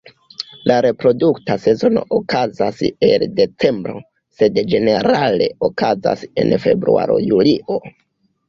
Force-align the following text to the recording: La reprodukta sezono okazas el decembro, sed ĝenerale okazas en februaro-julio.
La 0.69 0.77
reprodukta 0.85 1.57
sezono 1.65 2.01
okazas 2.17 2.81
el 3.09 3.27
decembro, 3.41 3.95
sed 4.39 4.57
ĝenerale 4.73 5.49
okazas 5.71 6.27
en 6.47 6.59
februaro-julio. 6.65 7.79